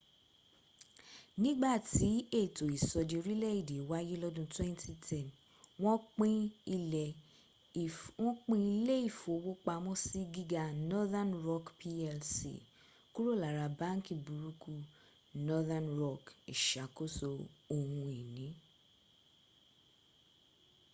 [1.41, 2.09] nígbàtí
[2.41, 5.25] ètò ìsọdi orílẹ̀èdè wáyé lọ́dún 2010
[5.83, 6.37] wọ́n pín
[6.75, 7.05] ilé
[9.11, 12.31] ìfowópamọ́sí gíga northern rock plc
[13.13, 14.73] kúrò lára ‘báńkì burúkú’
[15.47, 16.23] northern rock
[16.53, 17.29] ìsàkóso
[17.75, 18.47] ohun ìní